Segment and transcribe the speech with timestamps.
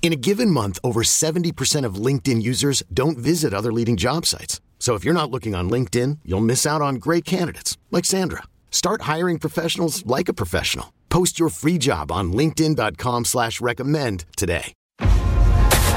[0.00, 4.62] In a given month, over 70% of LinkedIn users don't visit other leading job sites.
[4.78, 8.44] So if you're not looking on LinkedIn, you'll miss out on great candidates like Sandra.
[8.70, 10.94] Start hiring professionals like a professional.
[11.10, 14.72] Post your free job on LinkedIn.com slash recommend today.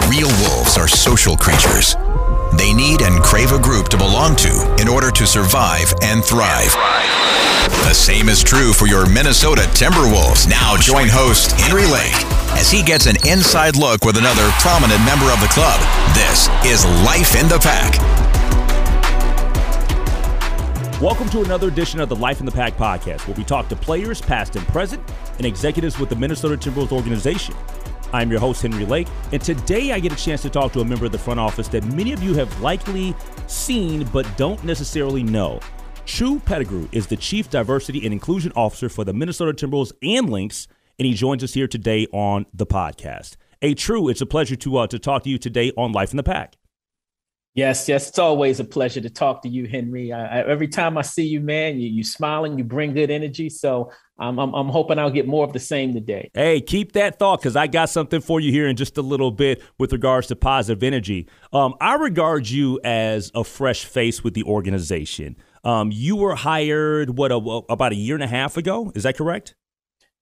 [0.09, 1.95] Real wolves are social creatures.
[2.57, 6.73] They need and crave a group to belong to in order to survive and thrive.
[7.87, 10.49] The same is true for your Minnesota Timberwolves.
[10.49, 15.25] Now join host Henry Lake as he gets an inside look with another prominent member
[15.31, 15.79] of the club.
[16.13, 17.99] This is Life in the Pack.
[21.01, 23.75] Welcome to another edition of the Life in the Pack podcast, where we talk to
[23.75, 25.01] players, past and present,
[25.37, 27.55] and executives with the Minnesota Timberwolves organization.
[28.13, 30.85] I'm your host, Henry Lake, and today I get a chance to talk to a
[30.85, 33.15] member of the front office that many of you have likely
[33.47, 35.59] seen but don't necessarily know.
[36.05, 40.67] True Pettigrew is the Chief Diversity and Inclusion Officer for the Minnesota Timberwolves and Lynx,
[40.99, 43.35] and he joins us here today on the podcast.
[43.59, 46.17] Hey, True, it's a pleasure to uh, to talk to you today on Life in
[46.17, 46.55] the Pack.
[47.53, 50.13] Yes, yes, it's always a pleasure to talk to you, Henry.
[50.13, 53.49] I, I, every time I see you, man, you you smiling, you bring good energy.
[53.49, 56.29] So I'm, I'm, I'm hoping I'll get more of the same today.
[56.33, 59.31] Hey, keep that thought because I got something for you here in just a little
[59.31, 61.27] bit with regards to positive energy.
[61.51, 65.35] Um, I regard you as a fresh face with the organization.
[65.65, 68.93] Um, you were hired what a, about a year and a half ago.
[68.95, 69.55] Is that correct?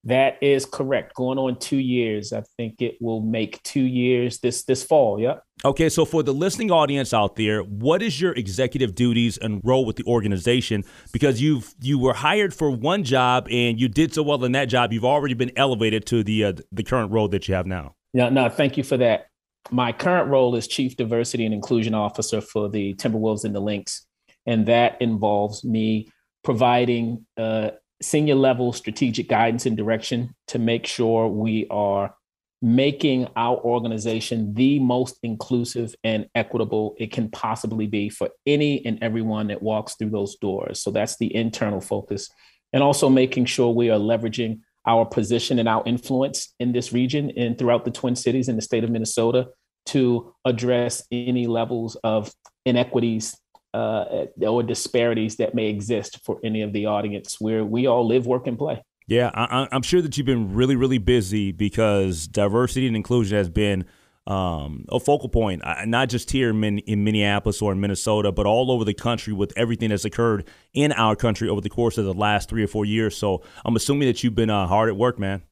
[0.04, 1.14] That is correct.
[1.14, 2.32] Going on two years.
[2.32, 5.20] I think it will make two years this this fall.
[5.20, 5.42] Yep.
[5.62, 9.84] Okay, so for the listening audience out there, what is your executive duties and role
[9.84, 10.84] with the organization?
[11.12, 14.66] Because you've you were hired for one job and you did so well in that
[14.66, 17.94] job, you've already been elevated to the uh, the current role that you have now.
[18.14, 19.26] Yeah, no, thank you for that.
[19.70, 24.06] My current role is Chief Diversity and Inclusion Officer for the Timberwolves and the Lynx,
[24.46, 26.08] and that involves me
[26.42, 27.72] providing uh,
[28.02, 32.14] senior level strategic guidance and direction to make sure we are
[32.62, 39.02] making our organization the most inclusive and equitable it can possibly be for any and
[39.02, 40.82] everyone that walks through those doors.
[40.82, 42.28] So that's the internal focus.
[42.72, 47.32] And also making sure we are leveraging our position and our influence in this region
[47.36, 49.48] and throughout the Twin Cities in the state of Minnesota
[49.86, 52.32] to address any levels of
[52.66, 53.36] inequities
[53.74, 58.26] uh, or disparities that may exist for any of the audience where we all live,
[58.26, 58.82] work, and play.
[59.06, 63.48] Yeah, I, am sure that you've been really, really busy because diversity and inclusion has
[63.48, 63.84] been
[64.26, 68.46] um, a focal point, uh, not just here in, in, Minneapolis or in Minnesota, but
[68.46, 72.04] all over the country with everything that's occurred in our country over the course of
[72.04, 73.16] the last three or four years.
[73.16, 75.42] So I'm assuming that you've been uh, hard at work, man.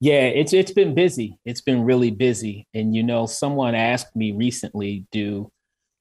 [0.00, 1.38] Yeah, it's it's been busy.
[1.44, 2.66] It's been really busy.
[2.74, 5.50] And you know, someone asked me recently, "Do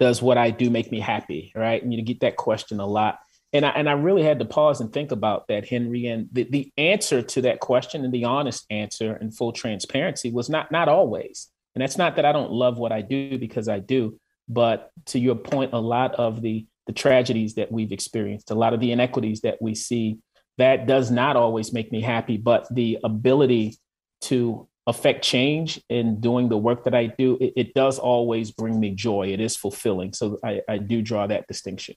[0.02, 1.82] does what I do make me happy?" Right?
[1.82, 3.20] And you get that question a lot
[3.54, 6.08] and I, and I really had to pause and think about that, Henry.
[6.08, 10.50] And the, the answer to that question and the honest answer and full transparency was
[10.50, 11.48] not not always.
[11.76, 15.20] And that's not that I don't love what I do because I do, but to
[15.20, 18.92] your point, a lot of the the tragedies that we've experienced, a lot of the
[18.92, 20.20] inequities that we see,
[20.58, 22.38] that does not always make me happy.
[22.38, 23.78] But the ability
[24.22, 28.80] to affect change in doing the work that I do, it, it does always bring
[28.80, 29.28] me joy.
[29.28, 30.14] It is fulfilling.
[30.14, 31.96] So I, I do draw that distinction.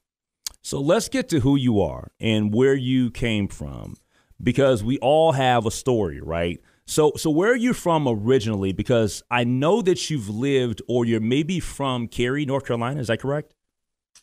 [0.62, 3.97] So let's get to who you are and where you came from
[4.43, 6.61] because we all have a story, right?
[6.87, 11.21] So so where are you from originally because I know that you've lived or you're
[11.21, 13.54] maybe from Cary, North Carolina, is that correct?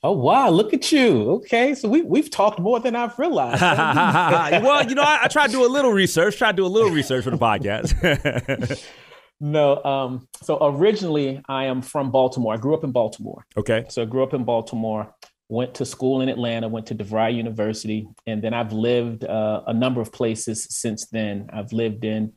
[0.03, 1.31] Oh wow, look at you.
[1.31, 3.61] Okay, so we we've talked more than I've realized.
[4.63, 6.67] well, you know, I, I try to do a little research, try to do a
[6.67, 8.83] little research for the podcast.
[9.39, 12.55] no, um, so originally I am from Baltimore.
[12.55, 13.45] I grew up in Baltimore.
[13.55, 13.85] Okay.
[13.89, 15.13] So I grew up in Baltimore
[15.51, 19.73] went to school in Atlanta, went to DeVry University, and then I've lived uh, a
[19.73, 21.49] number of places since then.
[21.51, 22.31] I've lived in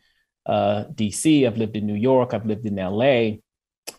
[0.46, 3.38] uh, DC, I've lived in New York, I've lived in LA,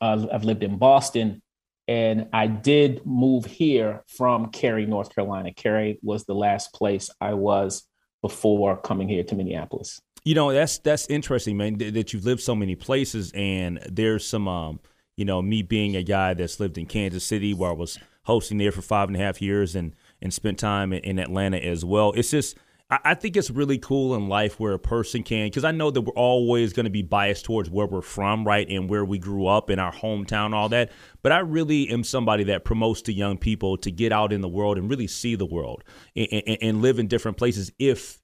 [0.01, 1.41] uh, I've lived in Boston,
[1.87, 5.53] and I did move here from Cary, North Carolina.
[5.53, 7.87] Cary was the last place I was
[8.21, 10.01] before coming here to Minneapolis.
[10.23, 11.77] You know, that's that's interesting, man.
[11.77, 14.79] That you've lived so many places, and there's some, um,
[15.15, 18.57] you know, me being a guy that's lived in Kansas City, where I was hosting
[18.57, 19.93] there for five and a half years, and
[20.23, 22.11] and spent time in, in Atlanta as well.
[22.13, 25.71] It's just I think it's really cool in life where a person can, because I
[25.71, 29.03] know that we're always going to be biased towards where we're from, right, and where
[29.03, 30.91] we grew up in our hometown, all that.
[31.23, 34.47] But I really am somebody that promotes to young people to get out in the
[34.47, 35.83] world and really see the world
[36.15, 38.19] and, and, and live in different places if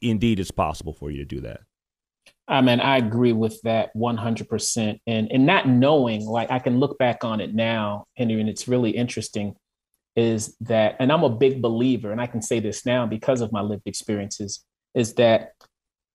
[0.00, 1.60] indeed it's possible for you to do that.
[2.48, 5.00] I mean, I agree with that 100%.
[5.06, 8.66] And, and not knowing, like, I can look back on it now, Henry, and it's
[8.66, 9.54] really interesting
[10.18, 13.52] is that, and I'm a big believer, and I can say this now because of
[13.52, 15.52] my lived experiences, is that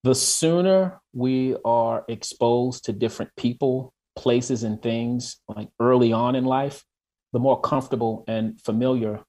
[0.03, 6.43] the sooner we are exposed to different people, places, and things like early on in
[6.43, 6.83] life,
[7.31, 9.21] the more comfortable and familiar,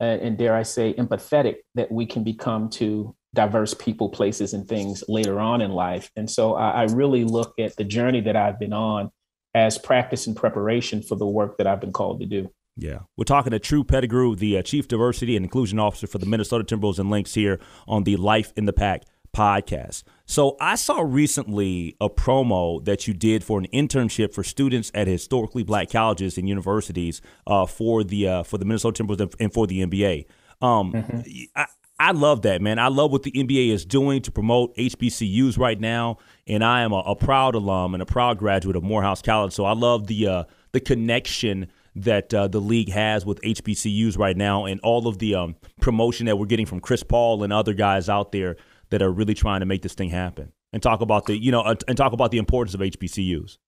[0.00, 4.66] and, and dare I say, empathetic that we can become to diverse people, places, and
[4.66, 6.10] things later on in life.
[6.16, 9.10] And so I, I really look at the journey that I've been on
[9.54, 12.50] as practice and preparation for the work that I've been called to do.
[12.80, 13.00] Yeah.
[13.16, 16.64] We're talking to True Pettigrew, the uh, Chief Diversity and Inclusion Officer for the Minnesota
[16.64, 19.02] Timberwolves and Lynx here on the Life in the Pack
[19.36, 20.02] podcast.
[20.24, 25.06] So I saw recently a promo that you did for an internship for students at
[25.06, 29.66] historically black colleges and universities uh, for the uh, for the Minnesota Timberwolves and for
[29.66, 30.26] the NBA.
[30.62, 31.42] Um, mm-hmm.
[31.54, 31.66] I,
[31.98, 32.78] I love that, man.
[32.78, 36.16] I love what the NBA is doing to promote HBCUs right now,
[36.46, 39.52] and I am a, a proud alum and a proud graduate of Morehouse College.
[39.52, 44.36] So I love the uh, the connection that uh, the league has with HBCUs right
[44.36, 47.74] now, and all of the um, promotion that we're getting from Chris Paul and other
[47.74, 48.56] guys out there
[48.90, 50.52] that are really trying to make this thing happen.
[50.72, 53.58] And talk about the you know and talk about the importance of HBCUs.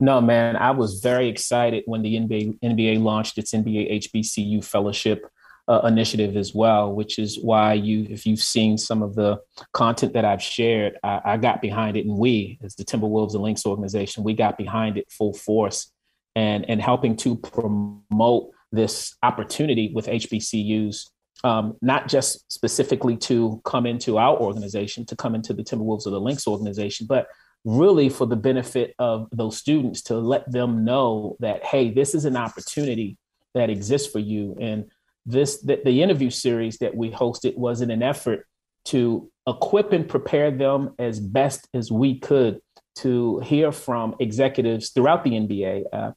[0.00, 5.24] No, man, I was very excited when the NBA NBA launched its NBA HBCU fellowship
[5.68, 9.38] uh, initiative as well, which is why you, if you've seen some of the
[9.74, 13.42] content that I've shared, I, I got behind it, and we, as the Timberwolves and
[13.42, 15.92] Lynx organization, we got behind it full force
[16.34, 21.06] and, and helping to promote this opportunity with HBCUs,
[21.44, 26.10] um, not just specifically to come into our organization, to come into the Timberwolves or
[26.10, 27.28] the Lynx organization, but
[27.64, 32.24] really for the benefit of those students to let them know that, hey, this is
[32.24, 33.16] an opportunity
[33.54, 34.56] that exists for you.
[34.60, 34.86] And
[35.26, 38.46] this, the, the interview series that we hosted was in an effort
[38.86, 42.60] to equip and prepare them as best as we could
[42.98, 45.84] to hear from executives throughout the NBA.
[45.92, 46.12] Uh,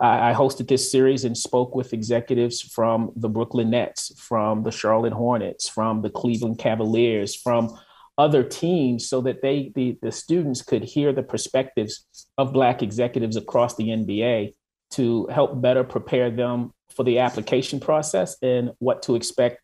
[0.00, 4.70] I, I, hosted this series and spoke with executives from the Brooklyn Nets, from the
[4.70, 7.76] Charlotte Hornets, from the Cleveland Cavaliers, from
[8.16, 12.06] other teams, so that they the, the students could hear the perspectives
[12.38, 14.54] of Black executives across the NBA
[14.92, 19.60] to help better prepare them for the application process and what to expect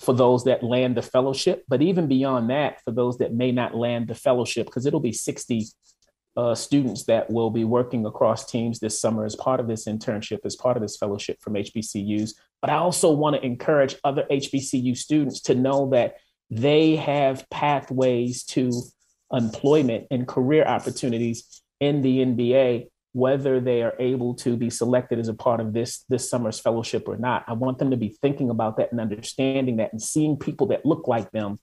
[0.00, 1.64] for those that land the fellowship.
[1.68, 5.12] But even beyond that, for those that may not land the fellowship, because it'll be
[5.12, 5.66] 60
[6.36, 10.38] uh, students that will be working across teams this summer as part of this internship,
[10.44, 12.34] as part of this fellowship from HBCUs.
[12.62, 16.16] But I also want to encourage other HBCU students to know that
[16.48, 18.72] they have pathways to
[19.32, 25.28] employment and career opportunities in the NBA, whether they are able to be selected as
[25.28, 27.44] a part of this this summer's fellowship or not.
[27.48, 30.86] I want them to be thinking about that and understanding that and seeing people that
[30.86, 31.58] look like them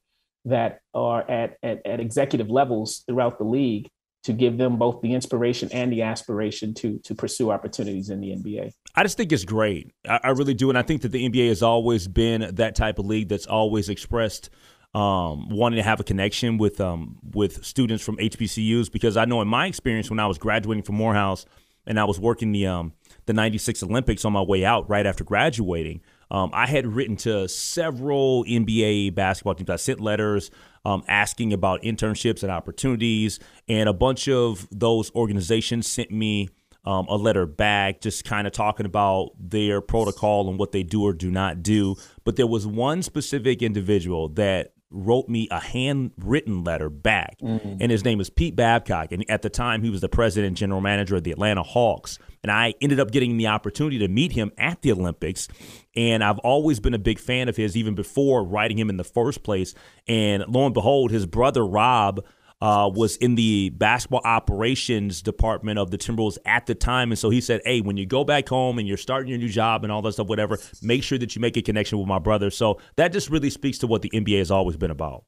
[0.46, 3.90] that are at, at, at executive levels throughout the league
[4.24, 8.31] to give them both the inspiration and the aspiration to to pursue opportunities in the
[8.31, 8.71] NBA.
[8.94, 9.94] I just think it's great.
[10.07, 13.00] I, I really do, and I think that the NBA has always been that type
[13.00, 14.50] of league that's always expressed
[14.97, 19.42] um, wanting to have a connection with um, with students from HBCUs because I know
[19.42, 21.45] in my experience when I was graduating from Morehouse
[21.85, 22.94] and I was working the um,
[23.27, 26.01] the '96 Olympics on my way out right after graduating.
[26.31, 29.69] Um, I had written to several NBA basketball teams.
[29.69, 30.49] I sent letters
[30.83, 33.39] um, asking about internships and opportunities,
[33.69, 36.49] and a bunch of those organizations sent me
[36.85, 41.04] um, a letter back, just kind of talking about their protocol and what they do
[41.04, 41.95] or do not do.
[42.23, 47.78] But there was one specific individual that wrote me a handwritten letter back, mm-hmm.
[47.82, 49.12] and his name is Pete Babcock.
[49.12, 52.20] And at the time, he was the president and general manager of the Atlanta Hawks.
[52.44, 55.48] And I ended up getting the opportunity to meet him at the Olympics.
[55.96, 59.04] And I've always been a big fan of his, even before writing him in the
[59.04, 59.74] first place.
[60.08, 62.24] And lo and behold, his brother Rob
[62.61, 67.11] uh, was in the basketball operations department of the Timberwolves at the time.
[67.11, 69.49] And so he said, Hey, when you go back home and you're starting your new
[69.49, 72.19] job and all that stuff, whatever, make sure that you make a connection with my
[72.19, 72.49] brother.
[72.49, 75.23] So that just really speaks to what the NBA has always been about.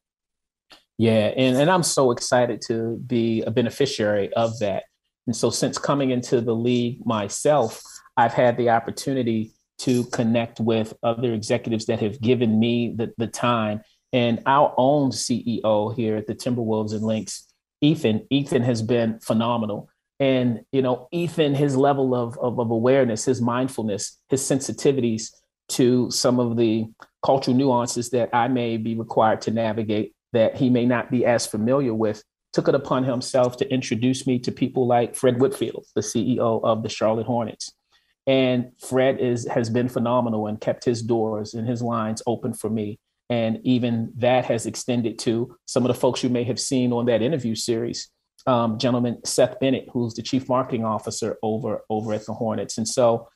[0.98, 1.32] Yeah.
[1.38, 4.84] And, and I'm so excited to be a beneficiary of that.
[5.28, 7.82] And so since coming into the league myself,
[8.18, 13.28] I've had the opportunity to connect with other executives that have given me the, the
[13.28, 13.82] time
[14.12, 17.48] And our own CEO here at the Timberwolves and Lynx,
[17.82, 19.90] Ethan, Ethan has been phenomenal.
[20.20, 25.32] And you know, Ethan, his level of, of, of awareness, his mindfulness, his sensitivities
[25.70, 26.88] to some of the
[27.24, 31.46] cultural nuances that I may be required to navigate that he may not be as
[31.46, 32.24] familiar with,
[32.54, 36.84] took it upon himself to introduce me to people like Fred Whitfield, the CEO of
[36.84, 37.74] the Charlotte Hornets.
[38.28, 42.70] And Fred is has been phenomenal and kept his doors and his lines open for
[42.70, 43.00] me.
[43.30, 47.06] And even that has extended to some of the folks you may have seen on
[47.06, 48.10] that interview series.
[48.48, 52.78] Um, gentleman Seth Bennett, who's the chief marketing officer over over at the Hornets.
[52.78, 53.28] And so,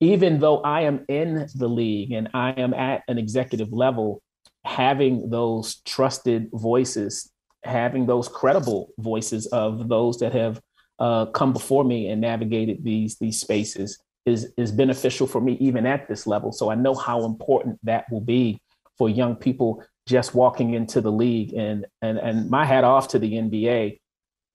[0.00, 4.22] even though I am in the league and I am at an executive level,
[4.64, 7.30] having those trusted voices,
[7.64, 10.60] having those credible voices of those that have
[10.98, 15.86] uh, come before me and navigated these these spaces is is beneficial for me even
[15.86, 16.52] at this level.
[16.52, 18.60] So I know how important that will be
[19.00, 21.54] for young people just walking into the league.
[21.54, 23.98] And and and my hat off to the NBA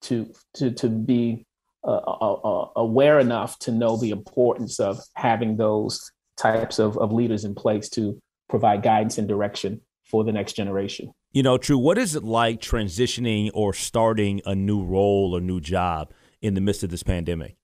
[0.03, 1.47] to to to be
[1.83, 7.11] uh, uh, uh, aware enough to know the importance of having those types of, of
[7.11, 11.11] leaders in place to provide guidance and direction for the next generation.
[11.31, 15.59] You know, True, what is it like transitioning or starting a new role or new
[15.59, 17.55] job in the midst of this pandemic?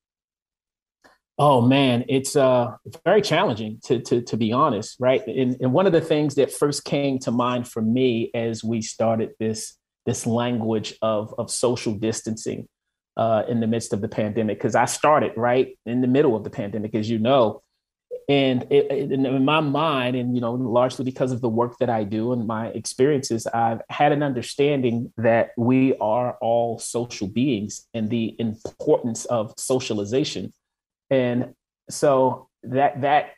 [1.43, 5.25] Oh man, it's uh very challenging to to to be honest, right?
[5.25, 8.83] And, and one of the things that first came to mind for me as we
[8.83, 12.67] started this this language of of social distancing
[13.17, 16.43] uh, in the midst of the pandemic, because I started right in the middle of
[16.43, 17.63] the pandemic, as you know,
[18.29, 21.89] and it, it, in my mind, and you know, largely because of the work that
[21.89, 27.87] I do and my experiences, I've had an understanding that we are all social beings
[27.95, 30.53] and the importance of socialization
[31.11, 31.53] and
[31.89, 33.31] so that that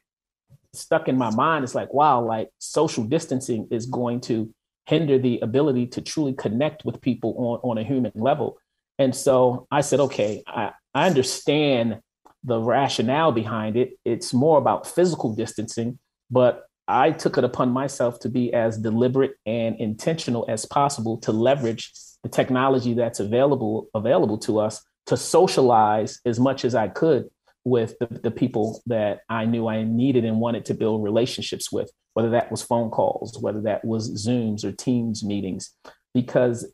[0.74, 1.64] stuck in my mind.
[1.64, 4.54] It's like wow like social distancing is going to
[4.86, 8.58] hinder the ability to truly connect with people on, on a human level.
[9.00, 12.00] And so i said okay I, I understand
[12.46, 13.98] the rationale behind it.
[14.06, 16.00] It's more about physical distancing
[16.34, 21.32] but i took it upon myself to be as deliberate and intentional as possible to
[21.32, 21.92] leverage
[22.24, 27.30] the technology that's available available to us to socialize as much as i could
[27.66, 31.92] with the, the people that I knew I needed and wanted to build relationships with,
[32.14, 35.72] whether that was phone calls, whether that was Zooms or Teams meetings,
[36.14, 36.72] because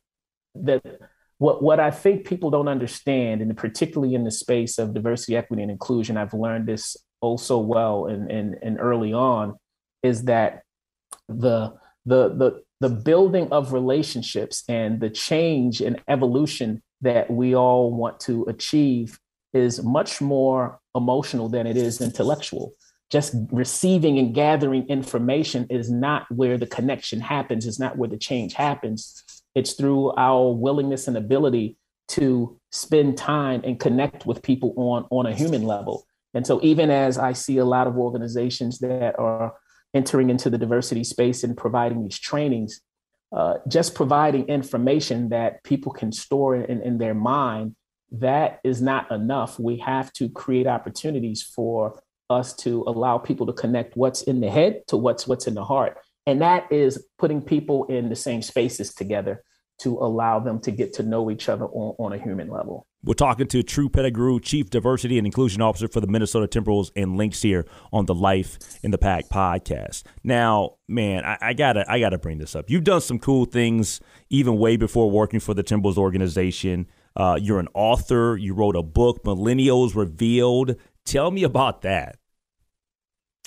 [0.56, 0.84] that
[1.38, 5.62] what what I think people don't understand, and particularly in the space of diversity, equity,
[5.62, 9.58] and inclusion, I've learned this also well and and, and early on,
[10.04, 10.64] is that
[11.28, 11.74] the
[12.06, 18.20] the the the building of relationships and the change and evolution that we all want
[18.22, 19.20] to achieve
[19.54, 22.74] is much more emotional than it is intellectual.
[23.10, 28.18] Just receiving and gathering information is not where the connection happens, it's not where the
[28.18, 29.24] change happens.
[29.56, 31.78] It's through our willingness and ability
[32.10, 36.06] to spend time and connect with people on, on a human level.
[36.34, 39.54] And so, even as I see a lot of organizations that are
[39.94, 42.82] entering into the diversity space and providing these trainings,
[43.36, 47.76] uh, just providing information that people can store in, in their mind
[48.12, 49.60] that is not enough.
[49.60, 54.50] We have to create opportunities for us to allow people to connect what's in the
[54.50, 55.98] head to what's what's in the heart.
[56.28, 59.44] And that is putting people in the same spaces together
[59.80, 62.86] to allow them to get to know each other on, on a human level.
[63.02, 67.16] We're talking to True Pettigrew, Chief Diversity and Inclusion Officer for the Minnesota Timberwolves and
[67.16, 70.04] Lynx here on the Life in the Pack podcast.
[70.22, 72.70] Now, man, I, I, gotta I gotta bring this up.
[72.70, 76.88] You've done some cool things even way before working for the Timberwolves organization.
[77.16, 78.38] Uh, you're an author.
[78.38, 80.76] You wrote a book, Millennials Revealed.
[81.06, 82.18] Tell me about that.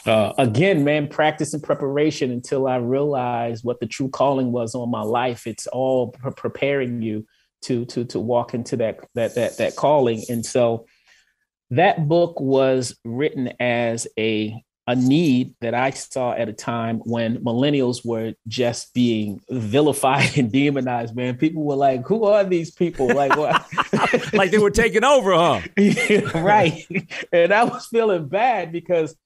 [0.05, 4.91] Uh, again, man, practice and preparation until I realized what the true calling was on
[4.91, 5.47] my life.
[5.47, 7.25] It's all pre- preparing you
[7.63, 10.25] to to to walk into that that that that calling.
[10.29, 10.87] And so,
[11.71, 14.61] that book was written as a
[14.93, 20.53] a need that I saw at a time when millennials were just being vilified and
[20.53, 21.17] demonized.
[21.17, 23.65] Man, people were like, "Who are these people?" Like, what?
[24.33, 25.61] like they were taking over, huh?
[26.35, 26.87] right.
[27.33, 29.17] And I was feeling bad because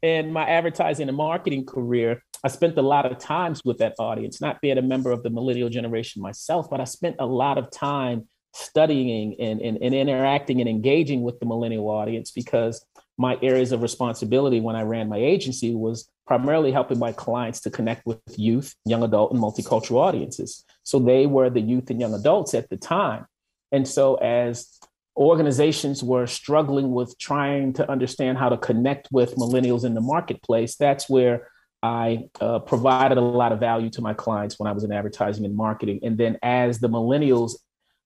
[0.00, 4.40] in my advertising and marketing career, I spent a lot of times with that audience.
[4.40, 7.70] Not being a member of the millennial generation myself, but I spent a lot of
[7.72, 12.86] time studying and, and, and interacting and engaging with the millennial audience because
[13.18, 17.70] my areas of responsibility when I ran my agency was primarily helping my clients to
[17.70, 20.64] connect with youth, young adult, and multicultural audiences.
[20.82, 23.26] So they were the youth and young adults at the time.
[23.72, 24.78] And so as
[25.16, 30.76] organizations were struggling with trying to understand how to connect with millennials in the marketplace,
[30.76, 31.48] that's where
[31.82, 35.44] I uh, provided a lot of value to my clients when I was in advertising
[35.44, 36.00] and marketing.
[36.02, 37.54] And then as the millennials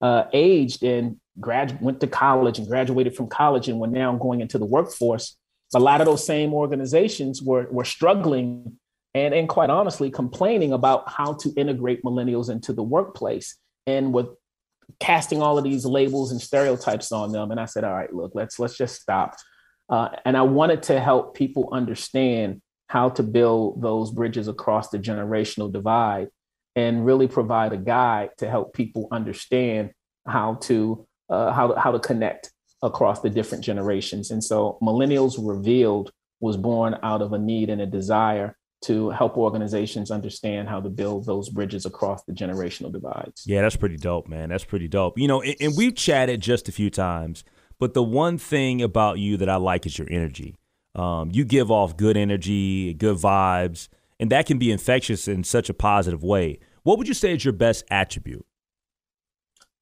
[0.00, 4.40] uh, aged and grad- went to college and graduated from college and were now going
[4.40, 5.36] into the workforce,
[5.74, 8.76] a lot of those same organizations were, were struggling
[9.14, 13.56] and, and quite honestly complaining about how to integrate millennials into the workplace
[13.86, 14.28] and with
[14.98, 17.50] casting all of these labels and stereotypes on them.
[17.50, 19.36] And I said, all right, look, let's let's just stop.
[19.88, 24.98] Uh, and I wanted to help people understand how to build those bridges across the
[24.98, 26.28] generational divide
[26.76, 29.90] and really provide a guide to help people understand
[30.26, 34.30] how to uh, how, how to connect across the different generations.
[34.30, 39.36] And so Millennials Revealed was born out of a need and a desire to help
[39.36, 43.42] organizations understand how to build those bridges across the generational divides.
[43.46, 44.48] Yeah, that's pretty dope, man.
[44.48, 45.18] That's pretty dope.
[45.18, 47.44] You know, and, and we've chatted just a few times,
[47.78, 50.56] but the one thing about you that I like is your energy.
[50.94, 55.68] Um, you give off good energy, good vibes, and that can be infectious in such
[55.68, 56.58] a positive way.
[56.82, 58.46] What would you say is your best attribute?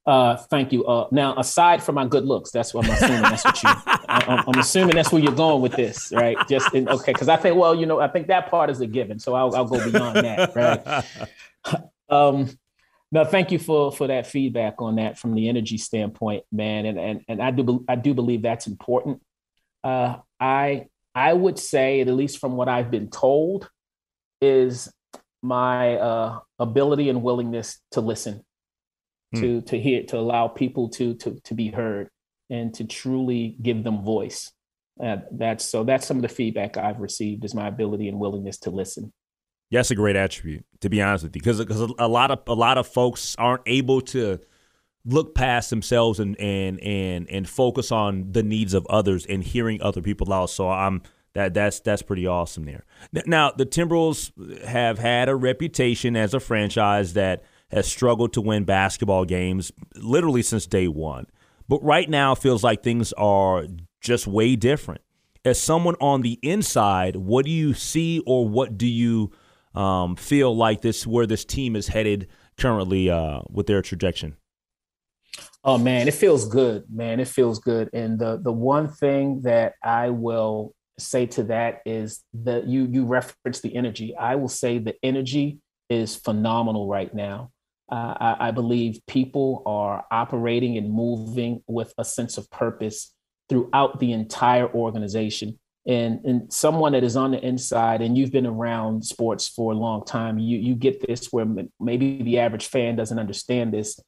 [0.08, 0.86] Uh, thank you.
[0.86, 3.22] Uh, now, aside from my good looks, that's what I'm assuming.
[3.22, 3.68] That's what you.
[4.08, 6.34] I, am assuming that's where you're going with this, right?
[6.48, 8.86] Just in, okay, because I think, well, you know, I think that part is a
[8.86, 9.18] given.
[9.18, 11.82] So I'll, I'll go beyond that, right?
[12.08, 12.48] um,
[13.12, 16.86] no, thank you for for that feedback on that from the energy standpoint, man.
[16.86, 19.20] And and and I do I do believe that's important.
[19.84, 23.68] Uh, I I would say, at least from what I've been told,
[24.40, 24.90] is
[25.42, 28.42] my uh, ability and willingness to listen,
[29.32, 29.40] hmm.
[29.40, 32.08] to to hear, to allow people to to to be heard,
[32.50, 34.52] and to truly give them voice.
[35.02, 35.84] Uh, that's so.
[35.84, 39.12] That's some of the feedback I've received is my ability and willingness to listen.
[39.70, 42.40] Yeah, that's a great attribute, to be honest with you, because because a lot of
[42.46, 44.40] a lot of folks aren't able to
[45.04, 49.80] look past themselves and and and and focus on the needs of others and hearing
[49.82, 50.50] other people out.
[50.50, 51.02] So I'm
[51.34, 52.84] that that's that's pretty awesome there.
[53.26, 58.64] Now the Timberwolves have had a reputation as a franchise that has struggled to win
[58.64, 61.26] basketball games literally since day one.
[61.68, 63.66] But right now it feels like things are
[64.00, 65.02] just way different.
[65.44, 69.32] As someone on the inside, what do you see or what do you
[69.74, 74.34] um, feel like this where this team is headed currently uh, with their trajectory?
[75.62, 77.20] Oh man, it feels good, man.
[77.20, 77.90] It feels good.
[77.92, 83.04] And the the one thing that I will say to that is that you you
[83.04, 84.16] reference the energy.
[84.16, 87.50] I will say the energy is phenomenal right now.
[87.90, 93.14] I, I, believe people are operating and moving with a sense of purpose
[93.48, 95.58] throughout the entire organization.
[95.86, 99.74] And, and someone that is on the inside, and you've been around sports for a
[99.74, 101.46] long time, you, you get this where
[101.80, 103.98] maybe the average fan doesn't understand this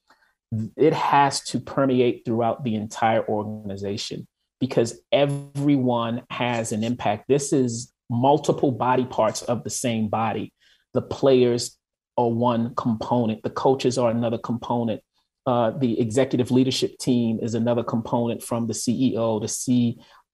[0.76, 4.26] it has to permeate throughout the entire organization
[4.58, 7.26] because everyone has an impact.
[7.28, 10.52] This is multiple body parts of the same body.
[10.92, 11.78] The players
[12.20, 15.02] are one component, the coaches are another component.
[15.46, 19.46] Uh, the executive leadership team is another component from the CEO, the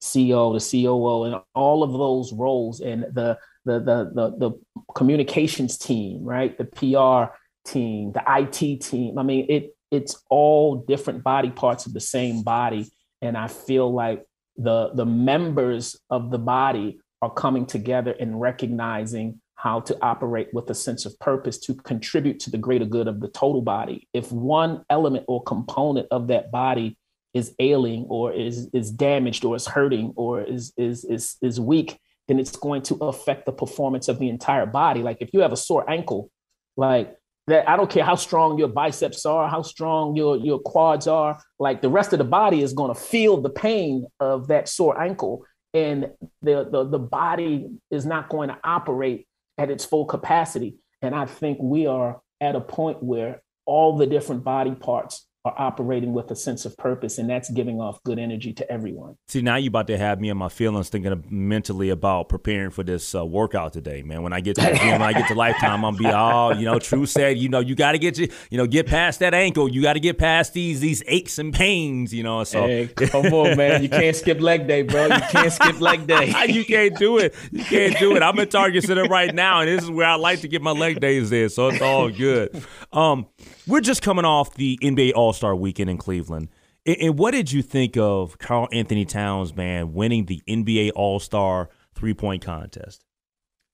[0.02, 4.50] CEO, the COO, and all of those roles, and the the the the, the
[4.94, 6.58] communications team, right?
[6.58, 7.32] The PR
[7.70, 9.18] team, the IT team.
[9.18, 12.90] I mean, it it's all different body parts of the same body
[13.22, 14.24] and i feel like
[14.56, 20.70] the the members of the body are coming together and recognizing how to operate with
[20.70, 24.08] a sense of purpose to contribute to the greater good of the total body.
[24.12, 26.96] If one element or component of that body
[27.34, 31.98] is ailing or is is damaged or is hurting or is is is is weak
[32.28, 35.00] then it's going to affect the performance of the entire body.
[35.02, 36.30] Like if you have a sore ankle
[36.76, 37.16] like
[37.48, 41.32] that I don't care how strong your biceps are, how strong your your quads are,
[41.58, 44.96] like the rest of the body is going to feel the pain of that sore
[45.00, 45.44] ankle.
[45.74, 45.98] And
[46.42, 47.52] the, the the body
[47.90, 49.26] is not going to operate
[49.58, 50.76] at its full capacity.
[51.02, 55.54] And I think we are at a point where all the different body parts are
[55.58, 59.16] operating with a sense of purpose and that's giving off good energy to everyone.
[59.28, 62.82] See now you about to have me and my feelings thinking mentally about preparing for
[62.82, 64.22] this uh, workout today man.
[64.22, 66.06] When i get to the gym when i get to Life Time i'm gonna be
[66.06, 68.86] all you know true said you know you got to get you you know get
[68.88, 69.68] past that ankle.
[69.68, 72.66] You got to get past these these aches and pains you know so.
[72.66, 73.82] Hey, come on man.
[73.82, 75.04] You can't skip leg day bro.
[75.04, 76.34] You can't skip leg day.
[76.56, 77.34] You can't do it.
[77.50, 78.22] You can't do it.
[78.22, 80.70] I'm in target center right now and this is where i like to get my
[80.70, 82.64] leg days in so it's all good.
[82.92, 83.26] Um
[83.66, 86.48] we're just coming off the NBA All Star weekend in Cleveland.
[86.84, 92.14] And what did you think of Karl-Anthony Towns, man, winning the NBA All Star three
[92.14, 93.04] point contest?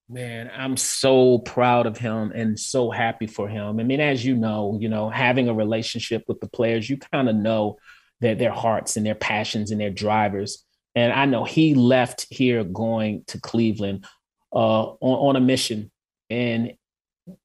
[0.08, 3.80] Man, I'm so proud of him and so happy for him.
[3.80, 7.28] I mean, as you know, you know, having a relationship with the players, you kind
[7.28, 7.78] of know
[8.20, 10.64] that their hearts and their passions and their drivers.
[10.94, 14.04] And I know he left here going to Cleveland
[14.52, 15.90] uh, on, on a mission
[16.28, 16.74] and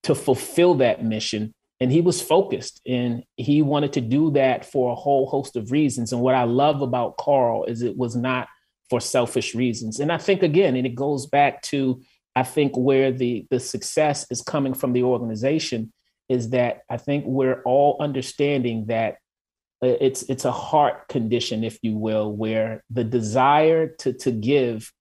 [0.03, 1.53] to fulfill that mission.
[1.79, 5.71] And he was focused and he wanted to do that for a whole host of
[5.71, 6.11] reasons.
[6.11, 8.47] And what I love about Karl is it was not
[8.89, 9.99] for selfish reasons.
[9.99, 12.01] And I think again, and it goes back to
[12.35, 15.91] I think where the the success is coming from the organization
[16.29, 19.17] is that I think we're all understanding that
[19.81, 24.91] it's it's a heart condition, if you will, where the desire to to give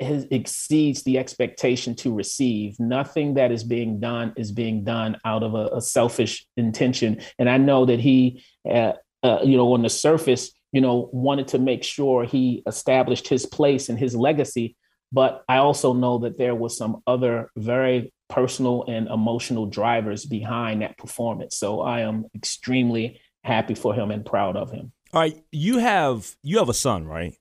[0.00, 2.78] has, exceeds the expectation to receive.
[2.78, 7.20] Nothing that is being done is being done out of a, a selfish intention.
[7.38, 11.48] And I know that he, uh, uh, you know, on the surface, you know, wanted
[11.48, 14.76] to make sure he established his place and his legacy.
[15.12, 20.82] But I also know that there was some other very personal and emotional drivers behind
[20.82, 21.56] that performance.
[21.56, 24.92] So I am extremely happy for him and proud of him.
[25.12, 27.36] All right, you have you have a son, right?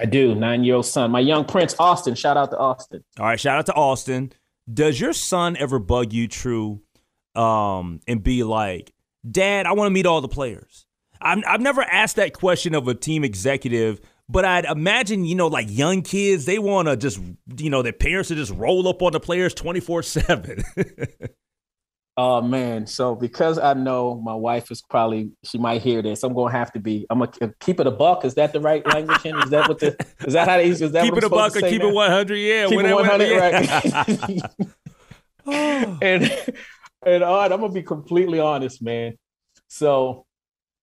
[0.00, 0.34] I do.
[0.34, 1.10] Nine year old son.
[1.10, 2.14] My young prince, Austin.
[2.14, 3.04] Shout out to Austin.
[3.18, 3.38] All right.
[3.38, 4.32] Shout out to Austin.
[4.72, 6.80] Does your son ever bug you, True,
[7.34, 8.92] um, and be like,
[9.28, 10.86] Dad, I want to meet all the players?
[11.20, 15.48] I've, I've never asked that question of a team executive, but I'd imagine, you know,
[15.48, 17.20] like young kids, they want to just,
[17.56, 20.62] you know, their parents to just roll up on the players 24 7.
[22.22, 22.86] Oh man!
[22.86, 26.70] So because I know my wife is probably she might hear this, I'm gonna have
[26.72, 27.06] to be.
[27.08, 28.26] I'm gonna keep it a buck.
[28.26, 29.22] Is that the right language?
[29.22, 29.40] Henry?
[29.40, 29.96] Is that what the?
[30.26, 30.68] Is that how they?
[30.68, 31.88] Is that keep it a buck or keep now?
[31.88, 32.36] it 100?
[32.36, 33.38] Yeah, keep it 100.
[33.38, 34.42] Right.
[36.02, 36.30] and
[37.06, 39.16] and all right, I'm gonna be completely honest, man.
[39.68, 40.26] So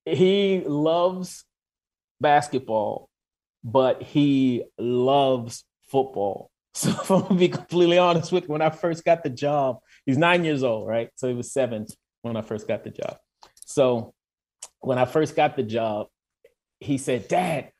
[0.05, 1.45] he loves
[2.19, 3.09] basketball,
[3.63, 6.49] but he loves football.
[6.77, 9.79] So if I'm gonna be completely honest with you, when I first got the job,
[10.07, 11.09] he's nine years old, right?
[11.15, 11.85] So he was seven
[12.23, 13.17] when I first got the job.
[13.65, 14.15] So
[14.79, 16.07] when I first got the job,
[16.79, 17.71] he said, Dad,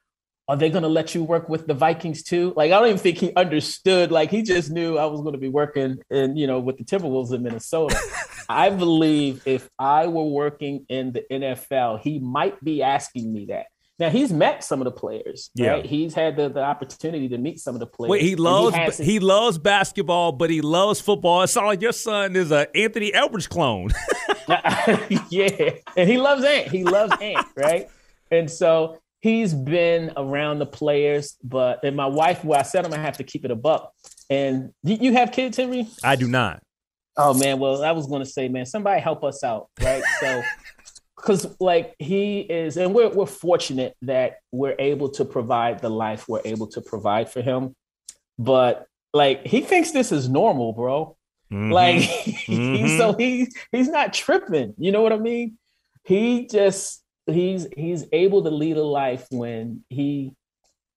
[0.50, 2.54] are they going to let you work with the Vikings too?
[2.56, 4.12] Like, I don't even think he understood.
[4.12, 6.84] Like, he just knew I was going to be working in, you know, with the
[6.84, 7.98] Timberwolves in Minnesota.
[8.50, 13.68] I believe if I were working in the NFL, he might be asking me that.
[14.00, 15.72] Now he's met some of the players, yeah.
[15.72, 15.86] right?
[15.86, 18.12] He's had the, the opportunity to meet some of the players.
[18.12, 21.42] Wait, he loves he, his- he, loves basketball, but he loves football.
[21.42, 23.90] It sounds like your son is a Anthony Edwards clone.
[25.30, 26.68] yeah, and he loves Ant.
[26.70, 27.90] He loves Ant, right?
[28.32, 32.92] And so he's been around the players, but and my wife, well, I said I'm
[32.92, 33.92] gonna have to keep it a buck.
[34.30, 35.88] And you, you have kids, Henry?
[36.04, 36.62] I do not.
[37.18, 40.04] Oh man, well, I was gonna say, man, somebody help us out, right?
[40.20, 40.44] So
[41.28, 46.26] because like he is and we're, we're fortunate that we're able to provide the life
[46.30, 47.76] we're able to provide for him.
[48.40, 51.18] But like he thinks this is normal bro.
[51.52, 51.72] Mm-hmm.
[51.72, 52.98] like mm-hmm.
[52.98, 54.74] so he he's not tripping.
[54.78, 55.58] You know what i mean?
[56.04, 60.34] He just he's he's able to lead a life when he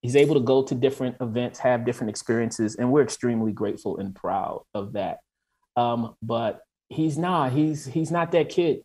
[0.01, 4.15] he's able to go to different events have different experiences and we're extremely grateful and
[4.15, 5.17] proud of that.
[5.75, 8.83] Um but he's not he's he's not that kid.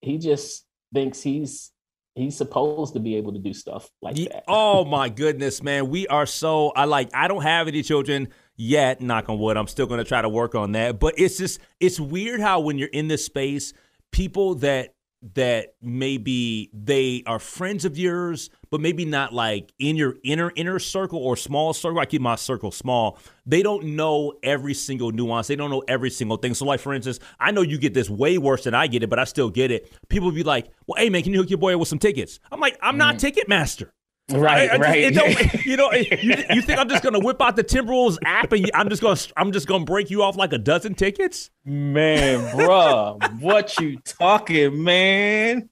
[0.00, 1.70] He just thinks he's
[2.14, 4.44] he's supposed to be able to do stuff like that.
[4.48, 5.88] oh my goodness, man.
[5.88, 9.56] We are so I like I don't have any children yet, knock on wood.
[9.56, 10.98] I'm still gonna try to work on that.
[10.98, 13.72] But it's just it's weird how when you're in this space,
[14.10, 14.94] people that
[15.34, 20.78] that maybe they are friends of yours, but maybe not like in your inner inner
[20.78, 22.00] circle or small circle.
[22.00, 23.18] I keep my circle small.
[23.46, 25.46] They don't know every single nuance.
[25.46, 26.54] They don't know every single thing.
[26.54, 29.10] So, like for instance, I know you get this way worse than I get it,
[29.10, 29.92] but I still get it.
[30.08, 32.40] People be like, "Well, hey man, can you hook your boy up with some tickets?"
[32.50, 33.32] I'm like, "I'm not mm.
[33.32, 33.90] Ticketmaster."
[34.30, 35.12] Right, I, I right.
[35.12, 36.06] Just, you know, you,
[36.50, 39.52] you, think I'm just gonna whip out the Timberwolves app and I'm just gonna I'm
[39.52, 41.50] just gonna break you off like a dozen tickets?
[41.64, 45.68] Man, bruh, what you talking, man?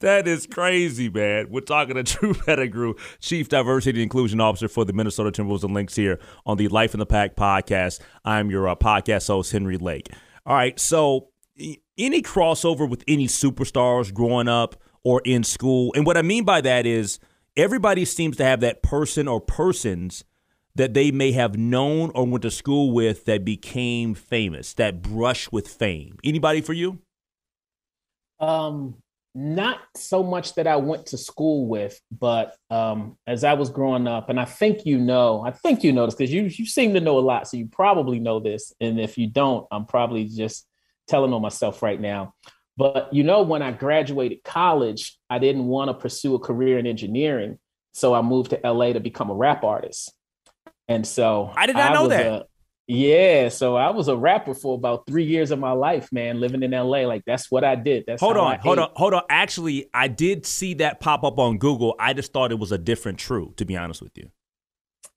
[0.00, 1.48] that is crazy, man.
[1.50, 5.74] We're talking to True Pettigrew, Chief Diversity and Inclusion Officer for the Minnesota Timberwolves and
[5.74, 8.00] Lynx here on the Life in the Pack podcast.
[8.24, 10.08] I'm your uh, podcast host, Henry Lake.
[10.46, 11.28] All right, so
[11.98, 15.92] any crossover with any superstars growing up or in school.
[15.94, 17.20] And what I mean by that is
[17.56, 20.24] everybody seems to have that person or persons
[20.74, 25.52] that they may have known or went to school with that became famous, that brush
[25.52, 26.18] with fame.
[26.24, 26.98] Anybody for you?
[28.40, 28.96] Um,
[29.32, 34.08] not so much that I went to school with, but um, as I was growing
[34.08, 36.94] up, and I think you know, I think you know this because you you seem
[36.94, 38.72] to know a lot, so you probably know this.
[38.80, 40.66] And if you don't, I'm probably just
[41.06, 42.34] telling on myself right now.
[42.76, 46.86] But you know, when I graduated college, I didn't want to pursue a career in
[46.86, 47.58] engineering.
[47.92, 50.12] So I moved to LA to become a rap artist.
[50.88, 52.26] And so I did not I know that.
[52.26, 52.44] A,
[52.88, 56.62] yeah, so I was a rapper for about three years of my life, man, living
[56.62, 57.00] in LA.
[57.00, 58.04] Like that's what I did.
[58.06, 59.22] That's hold on, hold on, hold on.
[59.28, 61.96] Actually, I did see that pop up on Google.
[61.98, 64.30] I just thought it was a different True, to be honest with you.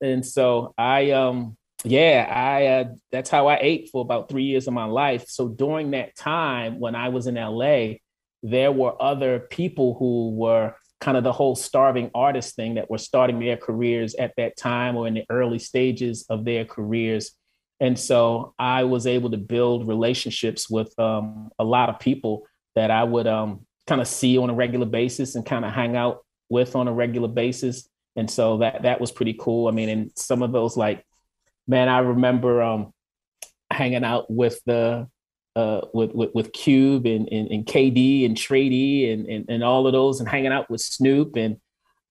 [0.01, 4.67] And so I um yeah, I uh, that's how I ate for about three years
[4.67, 5.25] of my life.
[5.27, 7.93] So during that time when I was in LA,
[8.43, 12.97] there were other people who were kind of the whole starving artist thing that were
[12.97, 17.31] starting their careers at that time or in the early stages of their careers.
[17.79, 22.91] And so I was able to build relationships with um, a lot of people that
[22.91, 26.25] I would um, kind of see on a regular basis and kind of hang out
[26.49, 27.87] with on a regular basis.
[28.17, 29.69] And so that that was pretty cool.
[29.69, 31.05] I mean, and some of those like
[31.69, 32.91] man, I remember um,
[33.71, 35.07] hanging out with the
[35.55, 39.87] uh, with, with, with Cube and, and, and KD and Trady and, and and all
[39.87, 41.57] of those, and hanging out with Snoop and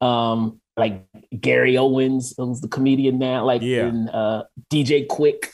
[0.01, 1.05] um, like
[1.39, 3.87] Gary Owens, who's the comedian now, like yeah.
[3.87, 5.51] and uh, DJ Quik,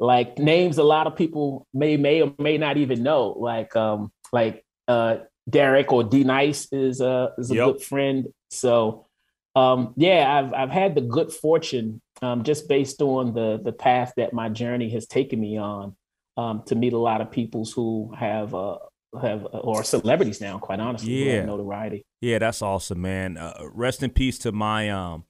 [0.00, 4.12] like names a lot of people may may or may not even know, like um,
[4.32, 7.66] like uh, Derek or D Nice is a is a yep.
[7.66, 8.26] good friend.
[8.50, 9.06] So
[9.54, 14.12] um, yeah, I've I've had the good fortune um, just based on the the path
[14.16, 15.94] that my journey has taken me on
[16.36, 18.78] um, to meet a lot of peoples who have uh,
[19.20, 22.04] have uh, or celebrities now, quite honestly, yeah, notoriety.
[22.20, 23.36] Yeah, that's awesome, man.
[23.36, 25.24] Uh, rest in peace to my um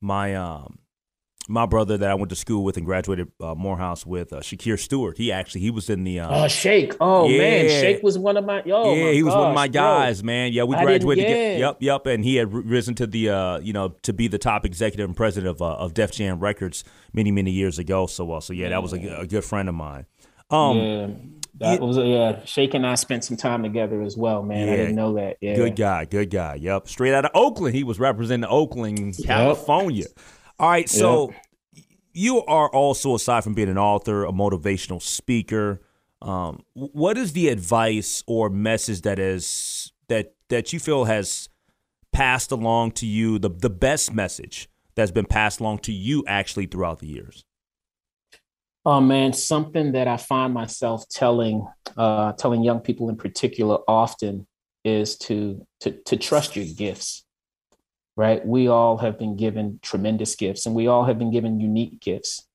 [0.00, 0.78] my um
[1.48, 4.78] my brother that I went to school with and graduated uh, Morehouse with, uh, Shakir
[4.78, 5.18] Stewart.
[5.18, 6.94] He actually he was in the um, oh Shake.
[7.00, 7.38] Oh yeah.
[7.38, 8.94] man, Shake was one of my yo.
[8.94, 10.26] Yeah, my he was gosh, one of my guys, bro.
[10.26, 10.52] man.
[10.52, 11.28] Yeah, we graduated.
[11.28, 11.56] Yeah.
[11.58, 12.06] Yep, yep.
[12.06, 15.16] And he had risen to the uh, you know to be the top executive and
[15.16, 18.06] president of uh, of Def Jam Records many many years ago.
[18.06, 20.06] So uh, so yeah, that was a, a good friend of mine.
[20.50, 21.06] Um, yeah.
[21.56, 22.44] That was yeah.
[22.44, 24.66] Shake and I spent some time together as well, man.
[24.66, 25.36] Yeah, I didn't know that.
[25.40, 26.56] Yeah, good guy, good guy.
[26.56, 27.76] Yep, straight out of Oakland.
[27.76, 30.06] He was representing Oakland, California.
[30.08, 30.18] Yep.
[30.58, 31.40] All right, so yep
[32.14, 35.82] you are also, aside from being an author, a motivational speaker.
[36.22, 41.48] Um, what is the advice or message that is that that you feel has
[42.12, 46.66] passed along to you the the best message that's been passed along to you actually
[46.66, 47.44] throughout the years?
[48.86, 54.46] Oh man, something that I find myself telling uh, telling young people in particular often
[54.84, 57.23] is to to to trust your gifts
[58.16, 58.44] right?
[58.46, 62.46] We all have been given tremendous gifts and we all have been given unique gifts.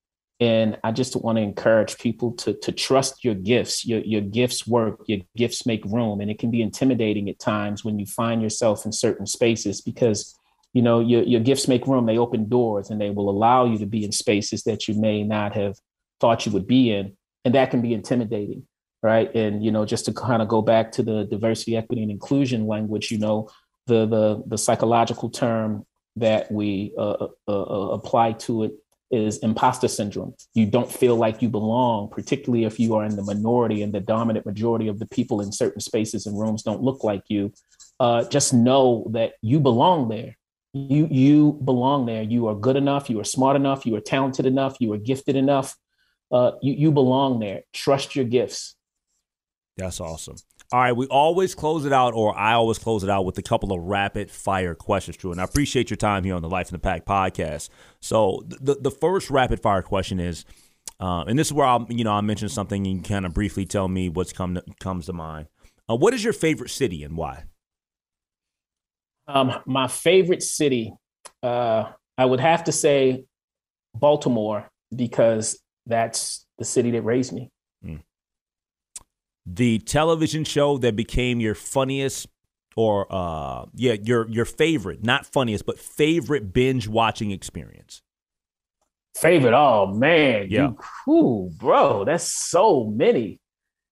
[0.42, 3.86] And I just want to encourage people to, to trust your gifts.
[3.86, 6.22] Your, your gifts work, your gifts make room.
[6.22, 10.34] And it can be intimidating at times when you find yourself in certain spaces because
[10.74, 13.78] you know your, your gifts make room they open doors and they will allow you
[13.78, 15.76] to be in spaces that you may not have
[16.20, 18.64] thought you would be in and that can be intimidating
[19.02, 22.12] right and you know just to kind of go back to the diversity equity and
[22.12, 23.50] inclusion language you know
[23.90, 28.72] the the, the psychological term that we uh, uh, uh, apply to it
[29.12, 30.34] is imposter syndrome.
[30.54, 34.00] You don't feel like you belong, particularly if you are in the minority and the
[34.00, 37.52] dominant majority of the people in certain spaces and rooms don't look like you.
[38.00, 40.38] Uh, just know that you belong there.
[40.74, 42.22] You you belong there.
[42.22, 43.10] You are good enough.
[43.10, 43.86] You are smart enough.
[43.86, 44.78] You are talented enough.
[44.80, 45.76] You are gifted enough.
[46.32, 47.64] Uh, you you belong there.
[47.74, 48.76] Trust your gifts.
[49.76, 50.36] That's awesome.
[50.72, 53.42] All right, we always close it out, or I always close it out with a
[53.42, 55.32] couple of rapid fire questions, True.
[55.32, 57.70] And I appreciate your time here on the Life in the Pack podcast.
[58.02, 60.46] So the the first rapid fire question is,
[61.00, 63.34] uh, and this is where I'll you know I mention something and you kind of
[63.34, 65.48] briefly tell me what's come to, comes to mind.
[65.90, 67.46] Uh, what is your favorite city and why?
[69.28, 70.94] Um, my favorite city,
[71.42, 73.26] uh, I would have to say
[73.96, 77.50] Baltimore because that's the city that raised me.
[79.52, 82.28] The television show that became your funniest
[82.76, 88.02] or uh yeah your your favorite not funniest but favorite binge watching experience
[89.18, 90.70] favorite oh man yeah
[91.04, 93.40] cool bro that's so many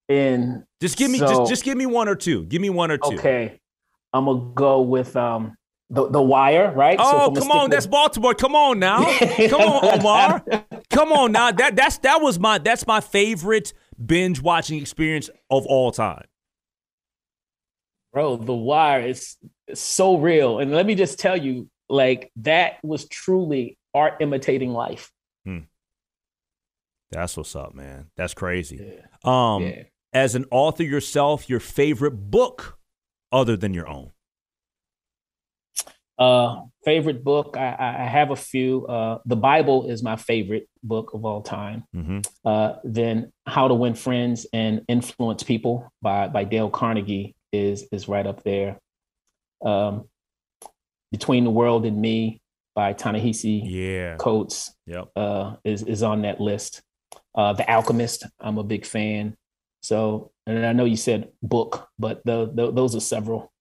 [0.08, 2.91] and just give me so, just just give me one or two give me one
[2.91, 3.60] or two okay
[4.13, 5.54] i'm gonna go with um
[5.89, 6.98] the, the wire, right?
[7.00, 7.72] Oh, so come on, with...
[7.72, 8.34] that's Baltimore.
[8.34, 9.06] Come on now,
[9.50, 10.43] come on, Omar.
[10.89, 11.52] come on now.
[11.52, 13.72] That that's that was my that's my favorite
[14.03, 16.25] binge watching experience of all time?
[18.13, 19.36] Bro, The Wire is
[19.73, 20.60] so real.
[20.60, 25.12] And let me just tell you, like, that was truly art imitating life.
[25.45, 25.60] Hmm.
[27.12, 28.07] That's what's up, man.
[28.17, 28.77] That's crazy.
[28.77, 29.55] Yeah.
[29.55, 29.83] Um, yeah.
[30.13, 32.77] As an author yourself, your favorite book
[33.31, 34.12] other than your own?
[36.17, 38.86] Uh, favorite book, I, I have a few.
[38.88, 41.84] Uh, the Bible is my favorite book of all time.
[41.95, 42.19] Mm-hmm.
[42.43, 48.08] Uh, then How to Win Friends and Influence People by by Dale Carnegie is is
[48.08, 48.80] right up there.
[49.63, 50.10] Um,
[51.12, 52.41] Between the World and Me
[52.75, 54.15] by Ta-Nehisi yeah.
[54.17, 55.10] Coates yep.
[55.15, 56.82] uh, is is on that list.
[57.36, 59.36] Uh, the Alchemist, I'm a big fan.
[59.82, 63.51] So, and I know you said book, but the, the, those are several.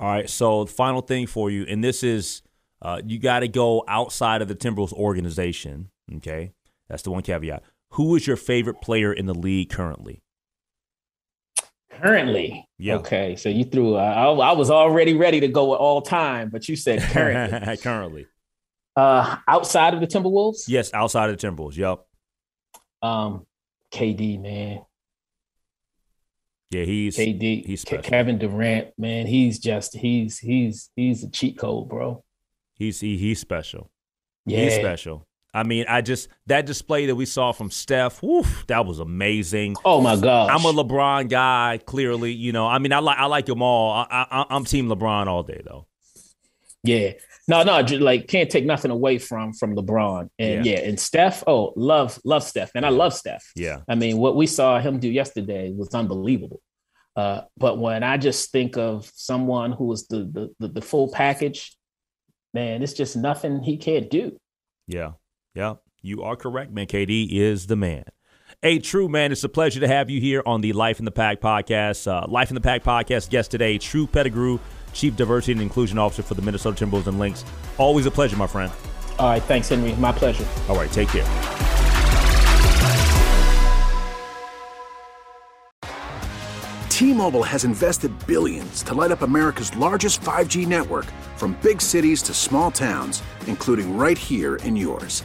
[0.00, 0.28] All right.
[0.28, 2.42] So, final thing for you, and this is
[2.82, 5.90] uh, you got to go outside of the Timberwolves organization.
[6.16, 6.52] Okay.
[6.88, 7.62] That's the one caveat.
[7.90, 10.22] Who is your favorite player in the league currently?
[11.90, 12.96] Currently, Yeah.
[12.96, 13.94] Okay, so you threw.
[13.94, 17.76] Uh, I, I was already ready to go with all time, but you said currently.
[17.82, 18.26] currently.
[18.96, 21.76] uh, outside of the Timberwolves, Yes, outside of the Timberwolves.
[21.76, 22.04] Yep.
[23.02, 23.46] um,
[23.92, 24.80] KD, man,
[26.74, 28.02] Yeah, he's KD, he's special.
[28.02, 32.24] Kevin Durant, man, he's just he's he's he's a cheat code, bro.
[32.74, 33.90] he's he, he's special.
[34.44, 35.24] Yeah, He's special.
[35.54, 39.76] I mean, I just that display that we saw from Steph, woof, that was amazing.
[39.84, 42.32] Oh my gosh, I'm a LeBron guy, clearly.
[42.32, 43.92] You know, I mean, I like I like them all.
[43.92, 45.86] I, I, I'm Team LeBron all day, though.
[46.84, 47.12] Yeah.
[47.46, 50.28] No, no, like can't take nothing away from from LeBron.
[50.38, 50.78] And yeah.
[50.78, 52.70] and Steph, oh, love, love Steph.
[52.74, 53.44] And I love Steph.
[53.54, 56.62] Yeah, I mean, what we saw him do yesterday was unbelievable.
[57.16, 61.12] Uh, but when I just think of someone who is the, the the the full
[61.12, 61.76] package,
[62.54, 64.38] man, it's just nothing he can't do.
[64.86, 65.12] yeah,
[65.54, 65.74] yeah.
[66.00, 66.86] You are correct, man.
[66.86, 68.04] KD is the man.
[68.60, 71.10] Hey, true man, it's a pleasure to have you here on the Life in the
[71.10, 72.06] Pack podcast.
[72.06, 74.58] Uh, Life in the Pack podcast guest today, True Pettigrew,
[74.94, 77.44] Chief Diversity and Inclusion Officer for the Minnesota Timberwolves and Lynx.
[77.76, 78.72] Always a pleasure, my friend.
[79.18, 79.94] All right, thanks, Henry.
[79.96, 80.46] My pleasure.
[80.68, 81.24] All right, take care.
[86.88, 92.32] T-Mobile has invested billions to light up America's largest 5G network from big cities to
[92.32, 95.24] small towns, including right here in yours.